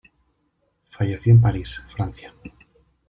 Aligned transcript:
Falleció 0.89 1.31
en 1.31 1.41
París, 1.41 1.79
Francia. 1.93 2.33